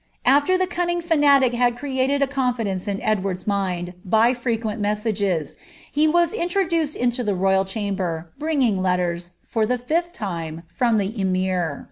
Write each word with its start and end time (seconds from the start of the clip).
Afler 0.25 0.57
the 0.57 0.65
cunning 0.65 0.99
fanatic 0.99 1.53
had 1.53 1.77
confidence 2.31 2.87
in 2.87 2.99
Edward's 3.03 3.45
mind 3.45 3.93
by 4.03 4.33
frequent 4.33 4.81
messages, 4.81 5.55
he 5.91 6.07
was 6.07 6.33
[into 6.33 7.23
the 7.23 7.35
royal 7.35 7.65
chamber, 7.65 8.31
bringing 8.39 8.81
letters, 8.81 9.29
for 9.43 9.67
the 9.67 9.77
fifth 9.77 10.11
time, 10.11 10.63
rmir. 10.79 11.79